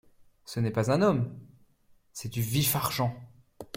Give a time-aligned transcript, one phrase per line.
[0.45, 1.31] Ce n’est pas un homme,
[2.11, 3.13] c’est du vif-argent!…